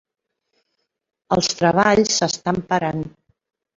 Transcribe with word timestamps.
Els 1.37 1.49
treballs 1.59 2.17
s"estan 2.17 2.61
parant. 2.73 3.07